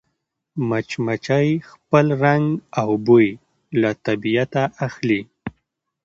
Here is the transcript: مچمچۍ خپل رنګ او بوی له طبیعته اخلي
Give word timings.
مچمچۍ 0.67 1.49
خپل 1.69 2.05
رنګ 2.23 2.45
او 2.81 2.89
بوی 3.05 3.27
له 3.81 3.91
طبیعته 4.05 4.63
اخلي 4.87 5.21